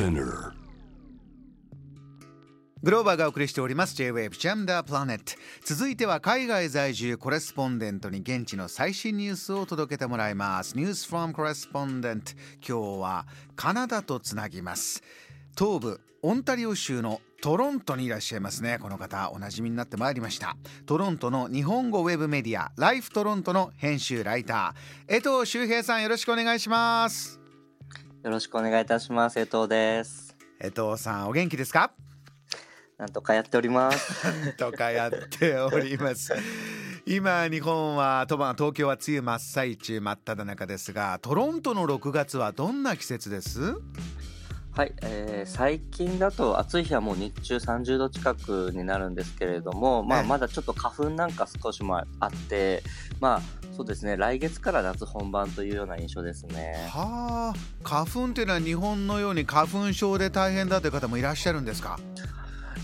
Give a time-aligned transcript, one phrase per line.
[0.00, 0.52] Spinner.
[2.82, 3.94] グローバーがお送りしております。
[3.94, 10.74] J-Wave Jam the Planet 続いては海外在住 correspondent に現地の最新ニュースを届けてもらいます。
[10.74, 12.34] News from Correspondent
[12.66, 13.26] 今日は
[13.56, 15.02] カナダとつなぎます。
[15.58, 18.78] 東部オンタリオ州のトロントにいらっしゃいますね。
[18.80, 20.56] この方おなじみになってまいりました。
[20.86, 25.16] トロントの日本語ウェブメディアライフトロントの編集ライター。
[25.16, 27.39] 江藤修平さんよろしくお願いします。
[28.22, 29.40] よろしくお願いいたします。
[29.40, 30.36] 江藤です。
[30.60, 31.90] 江藤さんお元気ですか？
[32.98, 34.52] なんとかやっております。
[34.58, 36.34] とかやっております
[37.06, 43.80] 今日本はとまあ東京は梅雨真っ最中真っ只中ですがトロントの6月はどんな季節です？
[44.72, 52.82] はい、えー最近だと暑い日はもう日中30度近くになるんですけれども、まあ、ええまだちょっと花粉なんか少しもあって、
[53.18, 53.40] まあ
[53.80, 56.86] そうですね、来月から夏本番というような印象ですね。
[56.90, 57.58] はあ。
[57.82, 61.98] 花粉っていうのは日本のように花粉症で大変だという方もいらっしゃるんですか？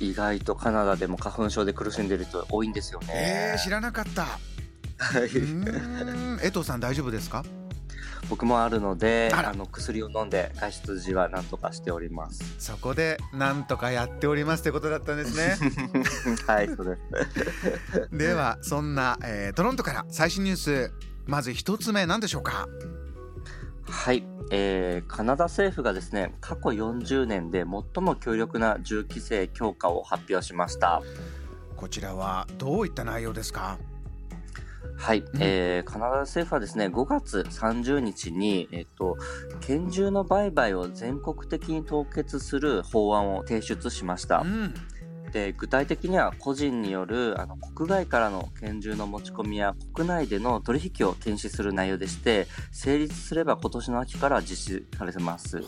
[0.00, 3.06] 意外とカナダでも花粉症で苦しんでいる人多いんですよね。
[3.10, 4.26] えー、知らなかった。
[6.42, 7.42] 江藤さん大丈夫ですか？
[8.30, 12.42] 僕もあるのであの薬を飲んで外出時は何とかしております。
[12.58, 15.56] そこでなんとかやっておりますということだったんですね
[16.46, 16.96] はい、そうで
[18.10, 18.16] す。
[18.16, 20.92] ではそんな、えートロントから最新ニュース
[21.26, 22.66] まず一つ目何でしょうか？
[23.84, 31.02] はい、えーカナダ政府がですね過去40年で最も強力な銃規制強化を発表しました。
[31.76, 33.78] こちらはどういった内容ですか？
[34.96, 39.16] はい、えーカナダ政府はですね5月30日に、えっと
[39.60, 44.44] 拳銃の売買を全国的に凍結する法案を提出しましたう。
[44.44, 44.74] ん
[45.32, 55.62] で具体的には個人によるあの国外からの拳銃の持ち込みや国内での取引を禁止する内容でして成立すれば今年の秋から実施されてます。
[55.62, 55.64] は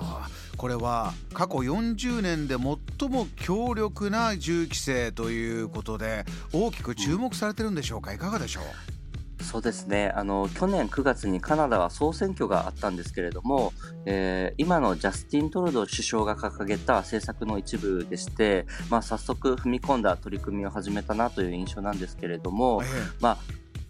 [0.00, 8.12] あこれは過去40年で最も強力な銃規制ということで大きく注目されてるんでしょうか？
[8.12, 9.42] いかがでしょう？
[9.42, 10.12] そうですね。
[10.14, 13.72] あの去年9月にカナダは総選挙があったんですけれども、
[14.04, 22.86] えー今のジャスティン・トルドー首相が掲げた政策の一部でして、まあ、早速踏み込んだ取り組みを始めたなという印象なんですけれども、え。
[23.20, 23.38] まあ、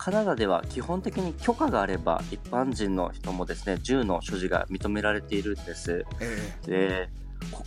[0.01, 6.07] カナダでは基本的に許可があれば一般人の人もですね銃の所持が認められているんです。
[6.21, 7.09] ええで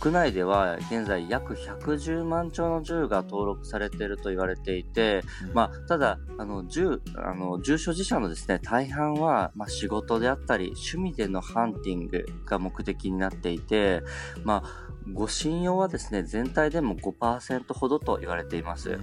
[0.00, 5.22] 国内では現在約110万丁の銃が登録されていると言われていて、え
[5.52, 14.02] まあ、ただあの銃あの銃所持者のですね大半は、まあ、仕事であったり趣味でのハンティングが目的になっていて、
[14.44, 18.98] まあ、ご信用はですね全体でも5%ほどと言われています。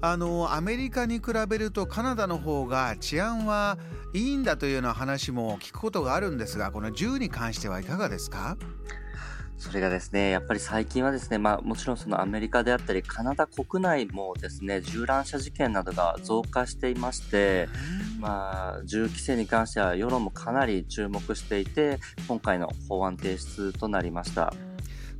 [0.00, 3.78] あのアメリカに比べるとカナダの方が治安は
[4.12, 8.56] いいんだというような話も聞くことがあるんですがこの銃に関してはいかがですか？
[9.60, 17.68] それがですね、やっぱり最近はですね、まあもちろんそのアメリカであったり、カナダ国内もですね、銃乱射事件などが増加していまして、
[18.20, 21.98] まあ銃規制に関しては世論もかなり注目していて、
[22.28, 24.54] 今回の法案提出となりました。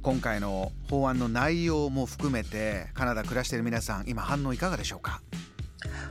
[0.02, 5.20] 今回の法案の内容も含めてカナダ暮らしている皆さん今反応いかがでしょうか？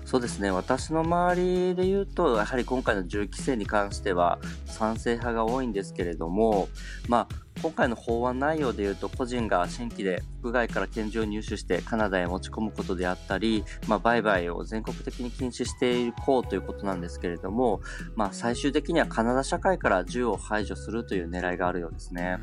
[0.06, 6.70] そうですね、私の周りで言うと、やはり今回の銃規制に関しては賛成派が多いんですけれども、
[7.10, 17.82] まあ、今回の法案内容で言うと、個人が新規で国外から拳銃を入手してカナダへ持ち込むことであったり、まあ、売買を全国的に禁止していこうということなんですけれども、
[18.16, 22.38] まあ、最終的にはカナダ社会から銃を排除するという狙いがあるようですね。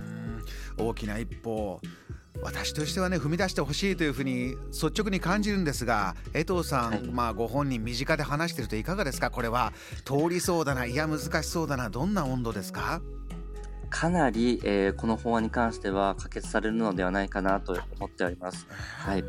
[0.78, 0.86] うん。
[0.88, 1.80] 大きな一歩
[2.42, 7.02] 私としてはね踏み出してほしいというふうに率直に感じるんですが江藤さん、はい。
[7.04, 9.30] まあご本人身近で話してるといかがですか？
[9.30, 9.72] これは
[10.04, 13.00] 通りそうだないや難しそうだなどんな温度ですか？
[13.94, 18.66] かなり、えーこの法案に関しては可決されるのではないかなと思っております。
[18.98, 19.24] はい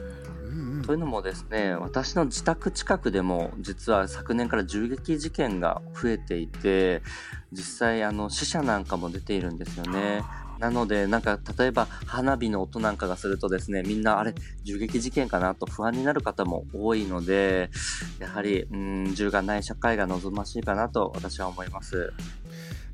[0.83, 7.03] というのもですね私の自宅近くでも実は昨年から銃撃事件が増えていて
[7.51, 10.23] 実際あの死者なんかも出ているんですよね。
[10.57, 14.33] なのでなんか例えば花火の音なんかがするとですねみんなあれ
[14.63, 17.69] 銃撃事件かなと不安になる方も多いので
[18.19, 22.11] やはりうん銃がない社会が望ましいかなと私は思います。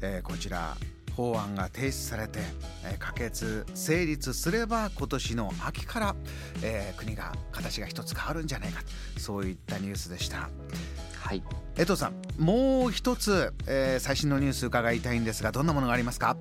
[0.02, 0.76] えーこちら
[1.16, 2.40] 法案が提出されて、
[2.86, 6.16] えー可決成立すれば今年の秋から、
[6.64, 8.82] えー国が形が一つ変わるんじゃないか
[9.18, 10.50] そういったニュースでした。
[11.20, 11.44] はい。
[11.78, 16.38] 江藤さんもう一つ、えー最新のニュース伺いたいんですがどんなものがありますか？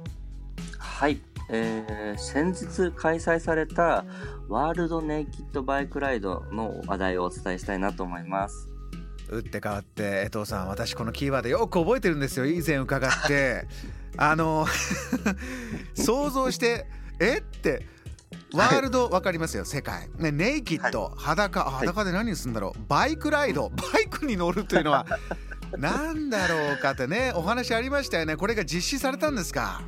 [0.78, 1.20] はい、
[1.50, 4.04] えー先日開催された
[4.48, 8.68] ワールドネイキッドバイクライドの話題をお伝えしたいなと思います。
[9.30, 12.46] 打って変わって江藤さん私このキーワードよく覚えてるんですよ。
[12.46, 13.66] 以前伺って。
[14.16, 14.66] あの
[15.94, 16.86] 想像して
[17.20, 17.38] え？
[17.38, 17.86] って
[18.52, 21.62] ワールド分かりますよ世界、ね、ネイキッド、裸。
[21.62, 22.80] 裸で何するんだろう。
[22.88, 23.70] バイクライド。
[23.94, 25.06] バイクに乗るというのは
[25.76, 28.36] 何だろうかってねお話ありましたよね。
[28.36, 29.82] これが実施されたんですか？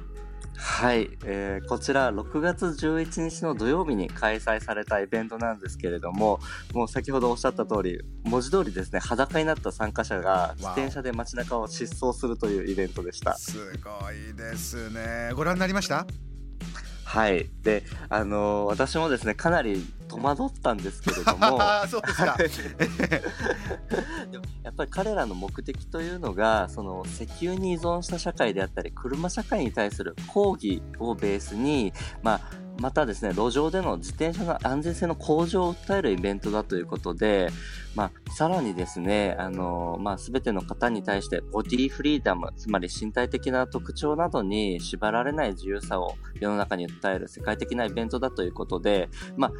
[0.56, 6.40] はい、えー、こちら6月11日の土曜日に開催されたイベントなんですけれども
[6.72, 13.34] もう先ほどおっしゃった通り文字通りですね裸になった参加者が自転車で街中を疾走するというイベントでした。
[13.34, 15.32] すごいですね。
[15.34, 16.06] ご覧になりました？
[17.04, 17.50] はい。
[17.62, 21.58] で、あのー、私もですね、かなり戸惑ったんですけれども。
[21.88, 22.36] そうですか。
[24.62, 31.92] やっぱり彼らの目的というのが、その石油に依存した社会であったり、車社会に対する抗議をベースに、
[32.22, 32.40] まあ、
[32.78, 37.48] またですね、路上での自転車の安全性の向上を訴えるイベントだということで、
[37.94, 49.52] まあ、さらにですね、あの、まあ、すべての方に対してボディフリーダム、つまり身体的な特徴などに縛られない自由さを世の中に訴える世界的なイベントだということで、まあ、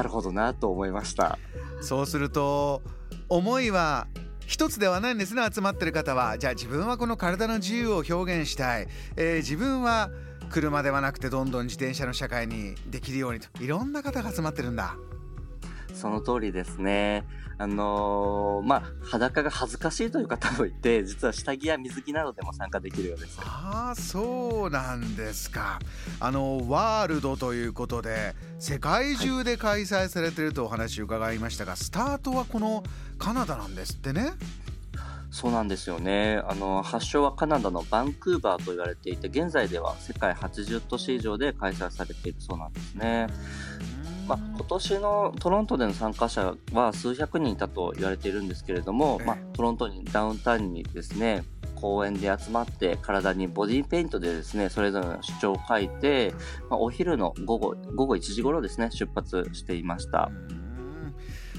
[0.00, 1.38] なるほどなと思いました。
[1.82, 2.82] そうすると、
[3.28, 4.06] 思いは
[4.46, 6.38] 一つではないんですね集まってる方は。
[6.38, 10.10] じゃあ自分はこの体の自由を表現したい、えー、自分は
[10.48, 13.48] 車ではなくてどんどん自転車の社会にできるようにと。
[13.62, 14.96] いろんな方が集まってるんだ。
[16.00, 17.26] その通りですね
[17.58, 25.78] あのー、まあ裸が恥ずかしいという方もいて実は下着や水着などでも参加できるようですああそうなんですか
[26.20, 32.82] あのワールドということで世界中で開催されているとお話伺いましたが、はい、スタートはこの
[33.18, 34.32] カナダなんですってね
[35.30, 36.42] そうなんですよね。
[36.44, 43.28] あの、発祥はカナダのバンクーバーと言われていて、現在では世界80都市以上で開催されているそうなんですね。
[44.30, 51.42] まあ、今年のトロントでの参加者は数百人いたと言われているんですけれども、まあ、トロントにダウンタウンにですね
[51.74, 56.32] 公園で集まって体にボディペイントでですねそれぞれの主張を書いて、
[56.68, 60.30] まあ、お昼の午後午後1時頃ですね出発していました。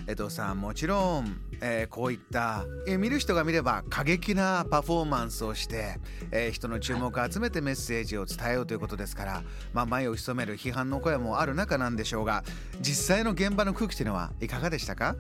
[0.08, 6.00] 江藤さんもちろん、えー、こういった、えー、見る人が見れば過激なパフォーマンスをして、
[6.32, 9.44] えー、人の注目を集めてメッセージを伝えようということですから、
[9.74, 12.44] まあ、前を潜める批判の声もある中なんでしょうが
[12.82, 15.16] 実際の現場の空気というのはいかがでしたか？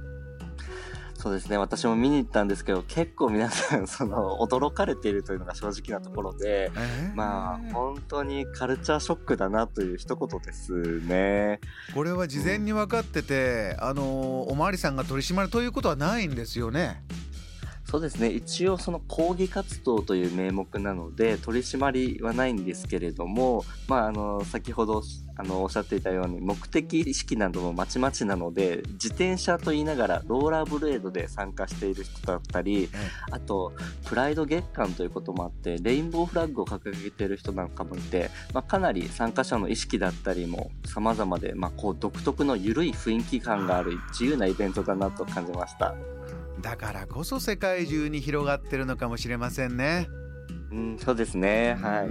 [1.22, 1.58] そうですね。
[1.58, 11.60] 私も見に行ったんですけど、結構皆さん、 その、驚かれているというのが正直なところで、えー、まあ、本当にカルチャーショックだなという一言ですね。
[11.94, 17.04] これは事前に分かってて、うん、あの、おまわりさんが取り締まるということはないんですよね。
[17.92, 25.04] そうですね一応その抗議活動という名目なので取り締まりはないんですけれども、まあ、あの先ほど
[25.36, 32.90] あのおっしゃっていたように目的意識などもまちまちなので自転車と言いながらローラーブレードで参加している人だったり、
[33.30, 33.74] あと
[34.06, 45.94] プライド月間ということもあってレインボーフラッグを掲げている人なんかもいて、まあ、かなり参加者の意識だったりも様々で、まあ、こう独特の緩い雰囲気感がある自由なイベントだなと感じました。
[46.62, 50.08] だからこそ世界中に広がってるのかもしれませんね。
[50.72, 51.78] うん、そうですね。
[51.81, 52.10] はい。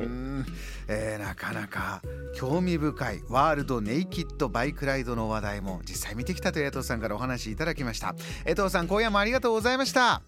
[0.88, 2.02] えー、なかなか
[2.34, 8.14] 興味深いワールドネイキッドバイクライドの話題も実際見てきたという江藤さんからお話いただきました。
[8.44, 10.22] 江藤さん、今夜もありがとうございました。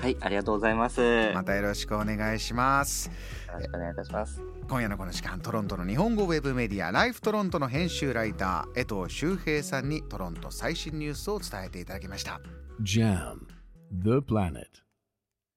[0.00, 1.30] はい、ありがとうございます。
[1.32, 3.08] またよろしくお願いします。
[3.46, 4.42] よろしくお願いいたします。
[4.68, 12.40] 今夜のこの時間、トロントの日本語ウェブメディア、ライフトロントの編集ライター、江藤修平さんにトロント最新ニュースを伝えていただきました。
[12.80, 13.46] JAM
[13.90, 14.80] The Planet